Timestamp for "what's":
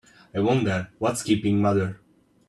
0.97-1.21